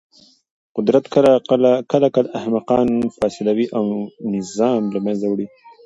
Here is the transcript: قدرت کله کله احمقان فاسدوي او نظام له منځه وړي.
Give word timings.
قدرت 0.75 1.05
کله 1.49 1.71
کله 2.03 2.07
احمقان 2.39 2.87
فاسدوي 3.17 3.65
او 3.77 3.85
نظام 4.35 4.81
له 4.93 4.99
منځه 5.05 5.25
وړي. 5.29 5.47